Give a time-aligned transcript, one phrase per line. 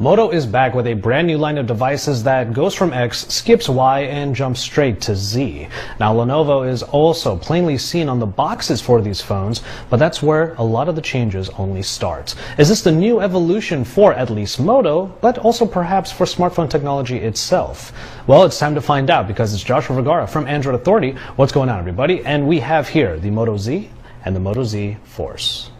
[0.00, 3.68] Moto is back with a brand new line of devices that goes from X, skips
[3.68, 5.68] Y, and jumps straight to Z.
[6.00, 10.54] Now, Lenovo is also plainly seen on the boxes for these phones, but that's where
[10.54, 12.34] a lot of the changes only start.
[12.58, 17.18] Is this the new evolution for at least Moto, but also perhaps for smartphone technology
[17.18, 17.92] itself?
[18.26, 21.12] Well, it's time to find out because it's Joshua Vergara from Android Authority.
[21.36, 22.24] What's going on, everybody?
[22.26, 23.88] And we have here the Moto Z
[24.24, 25.70] and the Moto Z Force.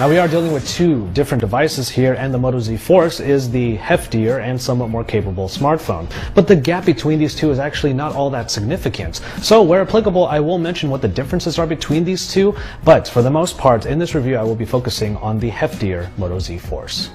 [0.00, 3.50] Now we are dealing with two different devices here and the Moto Z Force is
[3.50, 6.10] the heftier and somewhat more capable smartphone.
[6.34, 9.16] But the gap between these two is actually not all that significant.
[9.42, 13.20] So where applicable, I will mention what the differences are between these two, but for
[13.20, 16.56] the most part in this review I will be focusing on the heftier Moto Z
[16.56, 17.10] Force.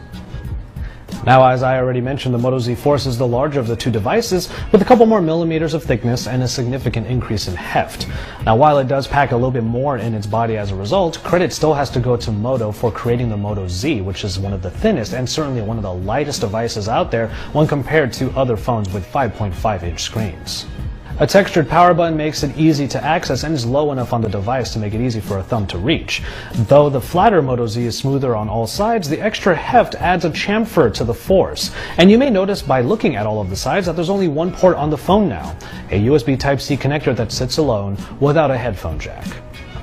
[1.24, 3.92] Now, as I already mentioned, the Moto Z Force is the larger of the two
[3.92, 8.08] devices, with a couple more millimeters of thickness and a significant increase in heft.
[8.46, 11.24] Now, while it does pack a little bit more in its body as a result,
[11.24, 14.54] credit still has to go to Moto for creating the Moto Z, which is one
[14.54, 18.30] of the thinnest and certainly one of the lightest devices out there when compared to
[18.32, 20.66] other phones with 5.5 inch screens.
[21.18, 24.28] A textured power button makes it easy to access and is low enough on the
[24.28, 26.22] device to make it easy for a thumb to reach.
[26.68, 30.30] Though the flatter Moto Z is smoother on all sides, the extra heft adds a
[30.30, 31.72] chamfer to the force.
[31.98, 34.52] And you may notice by looking at all of the sides that there's only one
[34.52, 35.56] port on the phone now,
[35.90, 39.26] a USB Type-C connector that sits alone without a headphone jack.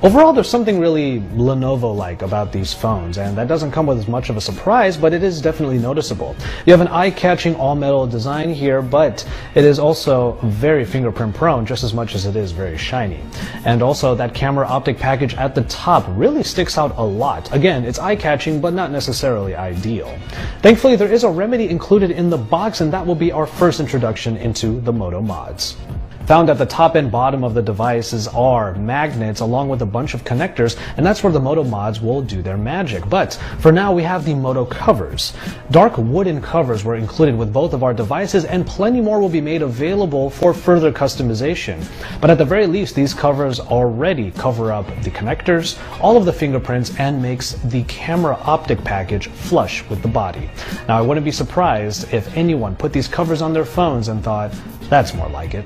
[0.03, 4.29] Overall, there's something really Lenovo-like about these phones, and that doesn't come with as much
[4.29, 6.35] of a surprise, but it is definitely noticeable.
[6.65, 11.93] You have an eye-catching all-metal design here, but it is also very fingerprint-prone, just as
[11.93, 13.21] much as it is very shiny.
[13.63, 17.49] And also, that camera optic package at the top really sticks out a lot.
[17.53, 20.19] Again, it's eye-catching, but not necessarily ideal.
[20.61, 23.79] Thankfully, there is a remedy included in the box, and that will be our first
[23.79, 25.77] introduction into the Moto mods.
[26.27, 30.13] Found at the top and bottom of the devices are magnets along with a bunch
[30.13, 33.09] of connectors, and that's where the Moto mods will do their magic.
[33.09, 35.33] But for now, we have the Moto covers.
[35.71, 39.41] Dark wooden covers were included with both of our devices, and plenty more will be
[39.41, 41.85] made available for further customization.
[42.21, 46.31] But at the very least, these covers already cover up the connectors, all of the
[46.31, 50.49] fingerprints, and makes the camera optic package flush with the body.
[50.87, 54.53] Now, I wouldn't be surprised if anyone put these covers on their phones and thought,
[54.89, 55.65] that's more like it.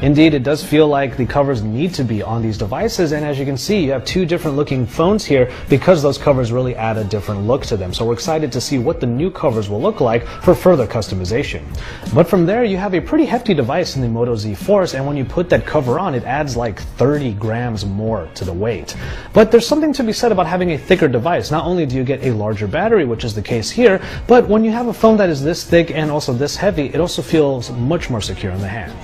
[0.00, 3.36] Indeed, it does feel like the covers need to be on these devices, and as
[3.36, 6.96] you can see, you have two different looking phones here because those covers really add
[6.96, 7.92] a different look to them.
[7.92, 11.64] So we're excited to see what the new covers will look like for further customization.
[12.14, 15.04] But from there, you have a pretty hefty device in the Moto Z Force, and
[15.04, 18.94] when you put that cover on, it adds like 30 grams more to the weight.
[19.32, 21.50] But there's something to be said about having a thicker device.
[21.50, 24.62] Not only do you get a larger battery, which is the case here, but when
[24.62, 27.72] you have a phone that is this thick and also this heavy, it also feels
[27.72, 28.94] much more secure in the hand.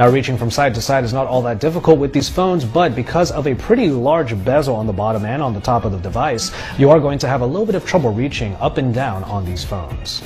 [0.00, 2.94] Now reaching from side to side is not all that difficult with these phones, but
[2.94, 5.98] because of a pretty large bezel on the bottom and on the top of the
[5.98, 9.22] device, you are going to have a little bit of trouble reaching up and down
[9.24, 10.22] on these phones.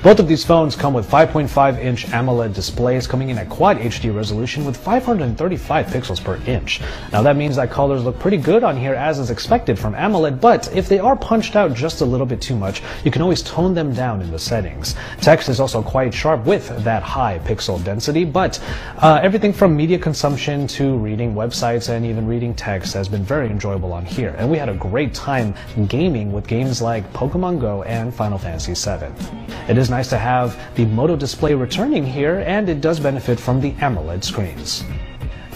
[0.00, 4.14] Both of these phones come with 5.5 inch AMOLED displays coming in at Quad HD
[4.14, 6.80] resolution with 535 pixels per inch.
[7.12, 10.40] Now that means that colors look pretty good on here as is expected from AMOLED,
[10.40, 13.42] but if they are punched out just a little bit too much, you can always
[13.42, 14.94] tone them down in the settings.
[15.20, 18.62] Text is also quite sharp with that high pixel density, but
[18.98, 23.50] uh, everything from media consumption to reading websites and even reading text has been very
[23.50, 24.36] enjoyable on here.
[24.38, 25.54] And we had a great time
[25.88, 29.12] gaming with games like Pokemon Go and Final Fantasy VII.
[29.68, 33.60] It is nice to have the Moto display returning here, and it does benefit from
[33.60, 34.84] the AMOLED screens.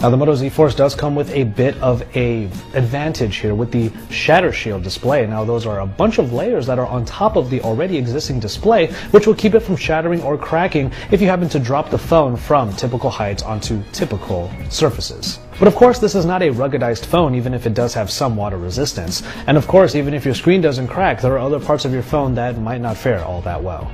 [0.03, 3.71] Now the Moto Z Force does come with a bit of a advantage here with
[3.71, 5.25] the shatter shield display.
[5.25, 8.41] Now those are a bunch of layers that are on top of the already existing
[8.41, 11.97] display, which will keep it from shattering or cracking if you happen to drop the
[11.97, 15.39] phone from typical heights onto typical surfaces.
[15.57, 18.35] But of course, this is not a ruggedized phone, even if it does have some
[18.35, 19.23] water resistance.
[19.47, 22.03] And of course, even if your screen doesn't crack, there are other parts of your
[22.03, 23.89] phone that might not fare all that well.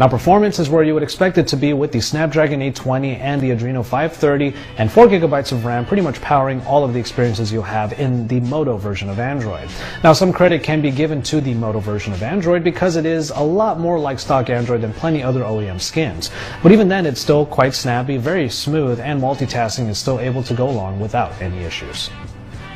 [0.00, 3.38] Now performance is where you would expect it to be with the Snapdragon 820 and
[3.38, 7.64] the Adreno 530 and 4GB of RAM pretty much powering all of the experiences you'll
[7.64, 9.68] have in the Moto version of Android.
[10.02, 13.28] Now some credit can be given to the Moto version of Android because it is
[13.28, 16.30] a lot more like stock Android than plenty other OEM skins.
[16.62, 20.54] But even then it's still quite snappy, very smooth, and multitasking is still able to
[20.54, 22.08] go along without any issues.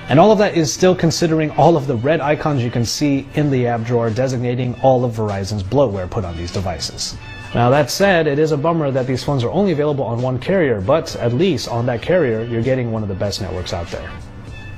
[0.08, 3.26] And all of that is still considering all of the red icons you can see
[3.34, 7.16] in the app drawer designating all of Verizon's bloatware put on these devices.
[7.54, 10.38] Now that said, it is a bummer that these phones are only available on one
[10.38, 13.86] carrier, but at least on that carrier, you're getting one of the best networks out
[13.88, 14.10] there.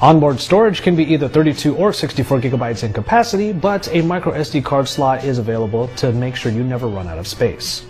[0.01, 4.63] Onboard storage can be either 32 or 64 gigabytes in capacity, but a micro SD
[4.63, 7.85] card slot is available to make sure you never run out of space.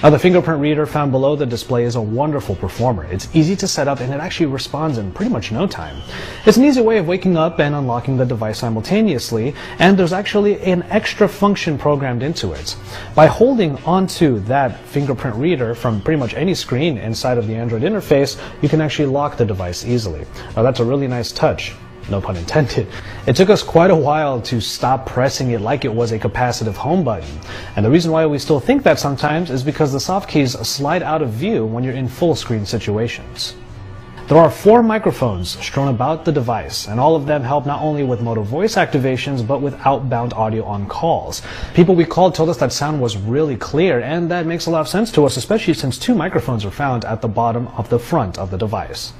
[0.00, 3.04] Now the fingerprint reader found below the display is a wonderful performer.
[3.10, 6.00] It's easy to set up and it actually responds in pretty much no time.
[6.46, 10.60] It's an easy way of waking up and unlocking the device simultaneously, and there's actually
[10.60, 12.76] an extra function programmed into it.
[13.16, 17.82] By holding onto that fingerprint reader from pretty much any screen inside of the Android
[17.82, 20.24] interface, you can actually lock the device easily.
[20.54, 21.74] Now that's a really nice touch
[22.10, 22.86] no pun intended.
[23.26, 26.74] It took us quite a while to stop pressing it like it was a capacitive
[26.74, 27.38] home button.
[27.76, 31.02] And the reason why we still think that sometimes is because the soft keys slide
[31.02, 33.54] out of view when you're in full screen situations.
[34.28, 38.02] There are four microphones strewn about the device, and all of them help not only
[38.02, 41.40] with Moto voice activations, but with outbound audio on calls.
[41.72, 44.82] People we called told us that sound was really clear, and that makes a lot
[44.82, 47.98] of sense to us, especially since two microphones are found at the bottom of the
[47.98, 49.14] front of the device.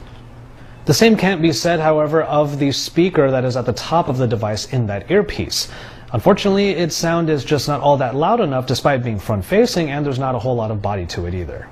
[0.88, 4.16] The same can't be said, however, of the speaker that is at the top of
[4.16, 5.68] the device in that earpiece.
[6.14, 10.06] Unfortunately, its sound is just not all that loud enough despite being front facing, and
[10.06, 11.68] there's not a whole lot of body to it either.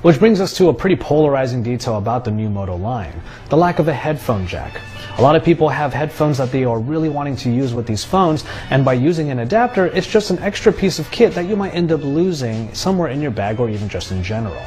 [0.00, 3.20] Which brings us to a pretty polarizing detail about the new Moto line
[3.50, 4.80] the lack of a headphone jack.
[5.18, 8.04] A lot of people have headphones that they are really wanting to use with these
[8.04, 11.56] phones, and by using an adapter, it's just an extra piece of kit that you
[11.56, 14.64] might end up losing somewhere in your bag or even just in general.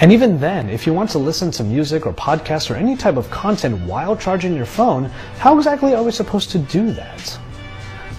[0.00, 3.16] And even then, if you want to listen to music or podcasts or any type
[3.16, 5.04] of content while charging your phone,
[5.38, 7.38] how exactly are we supposed to do that?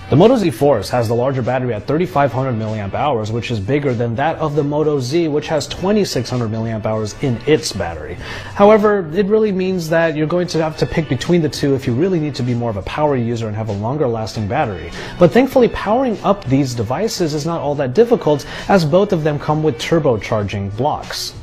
[0.10, 4.14] The Moto Z Force has the larger battery at 3500 mAh, which is bigger than
[4.16, 8.16] that of the Moto Z, which has 2600 mAh in its battery.
[8.54, 11.88] However, it really means that you're going to have to pick between the two if
[11.88, 14.48] you really need to be more of a power user and have a longer lasting
[14.48, 14.92] battery.
[15.18, 19.40] But thankfully, powering up these devices is not all that difficult, as both of them
[19.40, 21.34] come with turbocharging blocks.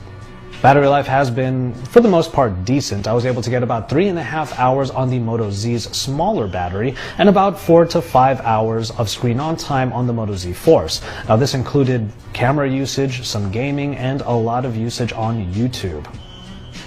[0.63, 3.09] Battery life has been, for the most part, decent.
[3.09, 5.85] I was able to get about three and a half hours on the Moto Z's
[5.85, 10.37] smaller battery and about four to five hours of screen on time on the Moto
[10.37, 11.01] Z Force.
[11.27, 16.07] Now, this included camera usage, some gaming, and a lot of usage on YouTube.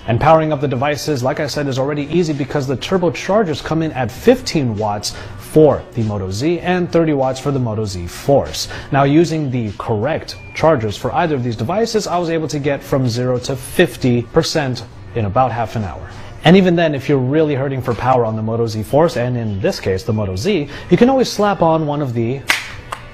[0.06, 3.82] And powering up the devices, like I said, is already easy because the turbochargers come
[3.82, 5.16] in at 15 watts
[5.54, 8.68] for the Moto Z and 30 watts for the Moto Z Force.
[8.92, 12.82] Now using the correct chargers for either of these devices, I was able to get
[12.82, 14.84] from 0 to 50%
[15.14, 16.10] in about half an hour.
[16.44, 19.38] And even then, if you're really hurting for power on the Moto Z Force, and
[19.38, 22.42] in this case, the Moto Z, you can always slap on one of the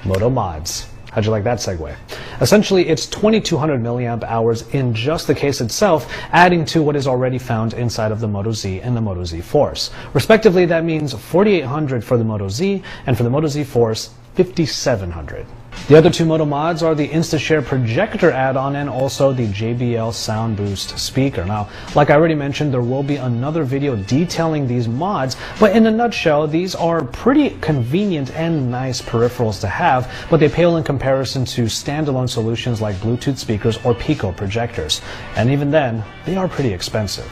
[0.06, 0.88] Moto Mods.
[1.12, 1.94] How'd you like that segue?
[2.40, 7.38] Essentially, it's 2200 milliamp hours in just the case itself, adding to what is already
[7.38, 9.90] found inside of the Moto Z and the Moto Z Force.
[10.14, 15.46] Respectively, that means 4800 for the Moto Z, and for the Moto Z Force, 5700.
[15.90, 20.56] The other two Moto mods are the InstaShare projector add-on and also the JBL Sound
[20.56, 21.44] Boost speaker.
[21.44, 25.84] Now, like I already mentioned, there will be another video detailing these mods, but in
[25.86, 30.84] a nutshell, these are pretty convenient and nice peripherals to have, but they pale in
[30.84, 35.00] comparison to standalone solutions like Bluetooth speakers or Pico projectors.
[35.34, 37.28] And even then, they are pretty expensive.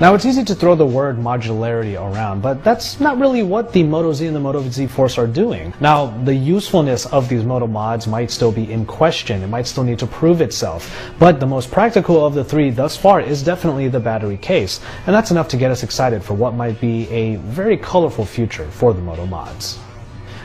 [0.00, 3.82] Now it's easy to throw the word modularity around, but that's not really what the
[3.82, 5.74] Moto Z and the Moto Z Force are doing.
[5.80, 9.42] Now, the usefulness of these Moto mods might still be in question.
[9.42, 11.12] It might still need to prove itself.
[11.18, 14.78] But the most practical of the three thus far is definitely the battery case.
[15.06, 18.68] And that's enough to get us excited for what might be a very colorful future
[18.70, 19.80] for the Moto mods.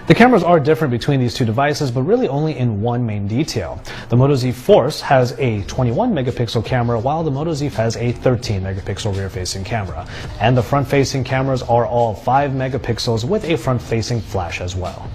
[0.05, 3.81] The cameras are different between these two devices, but really only in one main detail.
[4.09, 8.11] The Moto Z Force has a 21 megapixel camera, while the Moto Z has a
[8.11, 10.05] 13 megapixel rear facing camera.
[10.41, 14.75] And the front facing cameras are all 5 megapixels with a front facing flash as
[14.75, 15.09] well.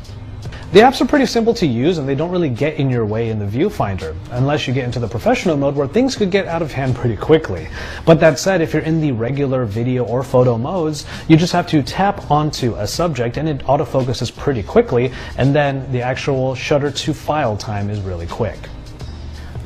[0.70, 3.30] The apps are pretty simple to use and they don't really get in your way
[3.30, 6.60] in the viewfinder, unless you get into the professional mode where things could get out
[6.60, 7.68] of hand pretty quickly.
[8.04, 11.66] But that said, if you're in the regular video or photo modes, you just have
[11.68, 16.90] to tap onto a subject and it autofocuses pretty quickly, and then the actual shutter
[16.90, 18.58] to file time is really quick.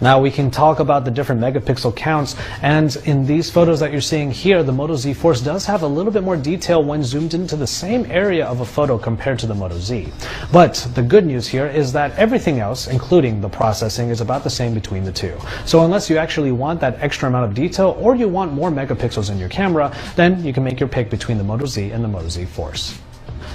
[0.02, 4.00] Now we can talk about the different megapixel counts and in these photos that you're
[4.00, 7.34] seeing here, the Moto Z Force does have a little bit more detail when zoomed
[7.34, 10.08] into the same area of a photo compared to the Moto Z.
[10.50, 14.50] But the good news here is that everything else, including the processing, is about the
[14.50, 15.38] same between the two.
[15.66, 19.30] So unless you actually want that extra amount of detail or you want more megapixels
[19.30, 22.08] in your camera, then you can make your pick between the Moto Z and the
[22.08, 22.98] Moto Z Force.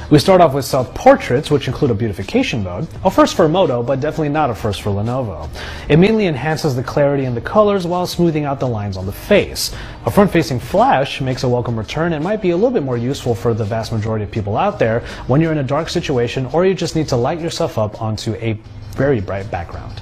[0.09, 3.83] We start off with self portraits, which include a beautification mode, a first for Moto,
[3.83, 5.49] but definitely not a first for Lenovo.
[5.89, 9.11] It mainly enhances the clarity and the colors while smoothing out the lines on the
[9.11, 9.75] face.
[10.05, 12.95] A front facing flash makes a welcome return and might be a little bit more
[12.95, 16.45] useful for the vast majority of people out there when you're in a dark situation
[16.53, 18.57] or you just need to light yourself up onto a
[18.91, 20.01] very bright background.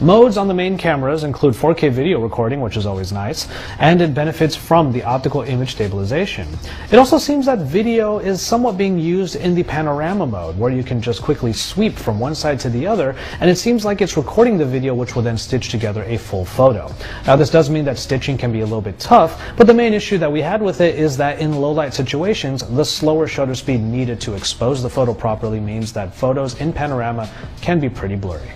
[0.00, 3.48] Modes on the main cameras include 4K video recording, which is always nice,
[3.80, 6.46] and it benefits from the optical image stabilization.
[6.92, 10.84] It also seems that video is somewhat being used in the panorama mode, where you
[10.84, 14.16] can just quickly sweep from one side to the other, and it seems like it's
[14.16, 16.94] recording the video which will then stitch together a full photo.
[17.26, 19.92] Now this does mean that stitching can be a little bit tough, but the main
[19.92, 23.56] issue that we had with it is that in low light situations, the slower shutter
[23.56, 27.28] speed needed to expose the photo properly means that photos in panorama
[27.60, 28.52] can be pretty blurry.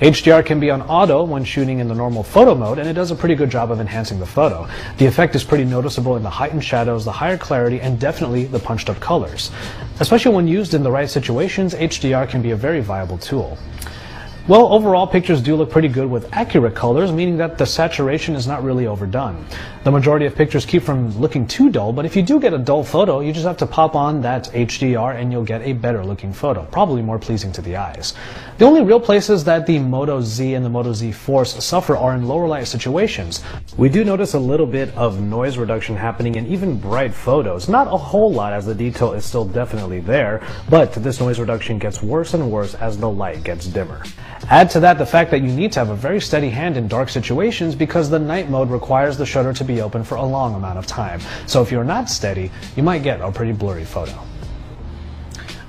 [0.00, 3.12] HDR can be on auto when shooting in the normal photo mode, and it does
[3.12, 4.68] a pretty good job of enhancing the photo.
[4.98, 8.58] The effect is pretty noticeable in the heightened shadows, the higher clarity, and definitely the
[8.58, 9.52] punched up colors.
[10.00, 13.56] Especially when used in the right situations, HDR can be a very viable tool.
[14.46, 18.46] Well, overall, pictures do look pretty good with accurate colors, meaning that the saturation is
[18.46, 19.42] not really overdone.
[19.84, 22.58] The majority of pictures keep from looking too dull, but if you do get a
[22.58, 26.04] dull photo, you just have to pop on that HDR and you'll get a better
[26.04, 28.12] looking photo, probably more pleasing to the eyes.
[28.58, 32.14] The only real places that the Moto Z and the Moto Z Force suffer are
[32.14, 33.42] in lower light situations.
[33.78, 37.66] We do notice a little bit of noise reduction happening in even bright photos.
[37.66, 41.78] Not a whole lot as the detail is still definitely there, but this noise reduction
[41.78, 44.02] gets worse and worse as the light gets dimmer.
[44.50, 46.86] Add to that the fact that you need to have a very steady hand in
[46.86, 50.54] dark situations because the night mode requires the shutter to be open for a long
[50.54, 51.20] amount of time.
[51.46, 54.18] So if you're not steady, you might get a pretty blurry photo.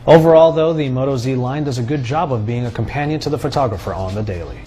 [0.05, 3.29] Overall though, the Moto Z line does a good job of being a companion to
[3.29, 4.60] the photographer on the daily.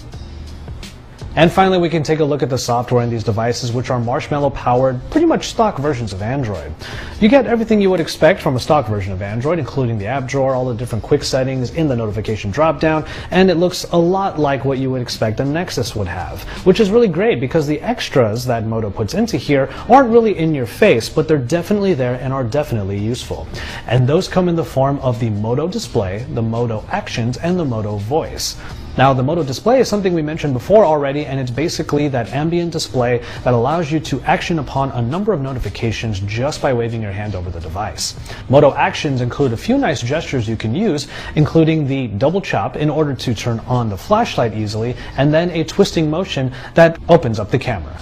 [1.38, 4.00] And finally, we can take a look at the software in these devices, which are
[4.00, 6.74] Marshmallow powered, pretty much stock versions of Android.
[7.20, 10.26] You get everything you would expect from a stock version of Android, including the app
[10.26, 14.40] drawer, all the different quick settings in the notification dropdown, and it looks a lot
[14.40, 17.80] like what you would expect a Nexus would have, which is really great because the
[17.82, 22.14] extras that Moto puts into here aren't really in your face, but they're definitely there
[22.14, 23.46] and are definitely useful.
[23.86, 27.64] And those come in the form of the Moto display, the Moto actions, and the
[27.64, 28.56] Moto voice.
[28.98, 32.72] Now, the Moto display is something we mentioned before already, and it's basically that ambient
[32.72, 37.12] display that allows you to action upon a number of notifications just by waving your
[37.12, 38.16] hand over the device.
[38.48, 42.90] Moto actions include a few nice gestures you can use, including the double chop in
[42.90, 47.52] order to turn on the flashlight easily, and then a twisting motion that opens up
[47.52, 47.96] the camera.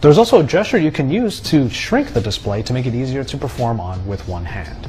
[0.00, 3.24] There's also a gesture you can use to shrink the display to make it easier
[3.24, 4.86] to perform on with one hand.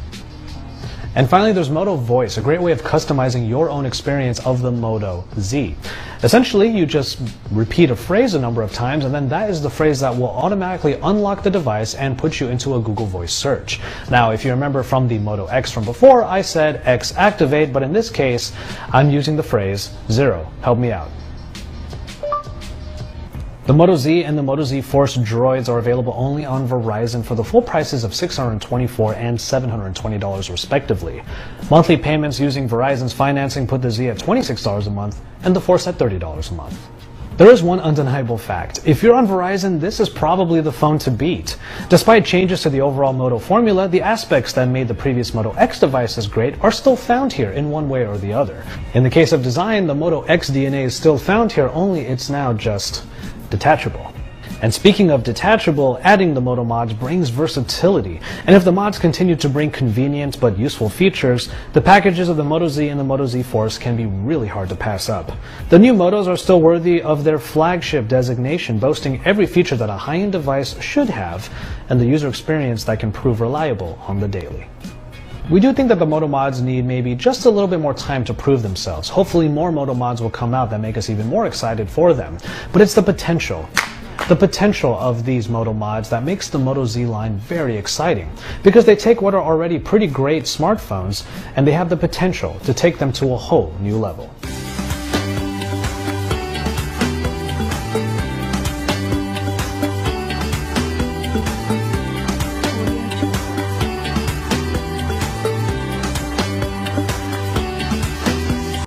[1.14, 4.72] And finally, there's Moto Voice, a great way of customizing your own experience of the
[4.72, 5.76] Moto Z.
[6.24, 7.20] Essentially, you just
[7.52, 10.30] repeat a phrase a number of times, and then that is the phrase that will
[10.30, 13.82] automatically unlock the device and put you into a Google Voice search.
[14.10, 17.84] Now, if you remember from the Moto X from before, I said X activate, but
[17.84, 18.54] in this case,
[18.94, 20.50] I'm using the phrase zero.
[20.62, 21.10] Help me out.
[23.72, 27.36] The Moto Z and the Moto Z Force droids are available only on Verizon for
[27.36, 31.24] the full prices of 624 and $720 respectively.
[31.70, 35.88] Monthly payments using Verizon's financing put the Z at $26 a month and the Force
[35.88, 36.90] at $30 a month.
[37.38, 38.82] There is one undeniable fact.
[38.86, 41.56] If you're on Verizon, this is probably the phone to beat.
[41.88, 45.80] Despite changes to the overall Moto formula, the aspects that made the previous Moto X
[45.80, 48.66] devices great are still found here in one way or the other.
[48.96, 52.30] In the case of design, the Moto X DNA is still found here, only it's
[52.30, 53.06] now just
[53.52, 54.12] detachable.
[54.62, 58.22] And speaking of detachable, adding the Moto mods brings versatility.
[58.46, 62.44] And if the mods continue to bring convenient but useful features, the packages of the
[62.44, 65.32] Moto Z and the Moto Z Force can be really hard to pass up.
[65.70, 69.98] The new Motos are still worthy of their flagship designation, boasting every feature that a
[69.98, 71.50] high-end device should have
[71.90, 74.68] and the user experience that can prove reliable on the daily.
[75.50, 78.24] We do think that the Moto mods need maybe just a little bit more time
[78.26, 79.10] to prove themselves.
[79.10, 82.38] Hopefully more Moto mods will come out that make us even more excited for them.
[82.72, 83.68] But it's the potential.
[84.30, 88.32] The potential of these Moto mods that makes the Moto Z line very exciting
[88.64, 92.74] because they take what are already pretty great smartphones and they have the potential to
[92.74, 94.34] take them to a whole new level.